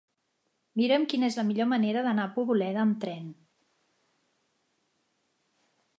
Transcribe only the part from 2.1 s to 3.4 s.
a Poboleda amb tren.